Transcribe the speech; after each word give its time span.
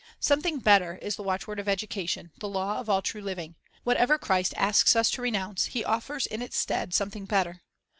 "Something 0.19 0.57
better" 0.57 0.97
is 0.99 1.15
the 1.15 1.21
watchword 1.21 1.59
of 1.59 1.67
educa 1.67 2.09
tion, 2.09 2.31
the 2.39 2.49
law 2.49 2.79
of 2.79 2.89
all 2.89 3.03
true 3.03 3.21
living. 3.21 3.53
Whatever 3.83 4.17
Christ 4.17 4.55
asks 4.57 4.95
us 4.95 5.11
to 5.11 5.21
renounce, 5.21 5.65
He 5.65 5.85
offers 5.85 6.25
in 6.25 6.41
its 6.41 6.57
stead 6.57 6.95
something 6.95 7.25
better. 7.25 7.61